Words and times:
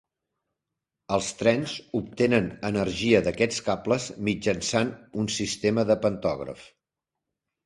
Els 1.17 1.27
trens 1.41 1.75
obtenen 1.99 2.47
energia 2.69 3.19
d'aquests 3.27 3.61
cables 3.69 4.09
mitjançant 4.31 4.91
un 5.25 5.31
sistema 5.37 5.85
de 5.93 5.99
pantògraf. 6.09 6.67